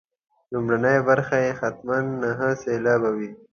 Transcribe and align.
لومړۍ 0.53 0.97
برخه 1.09 1.35
یې 1.45 1.51
حتما 1.59 1.97
نهه 2.21 2.49
سېلابه 2.63 3.09
وي. 3.17 3.29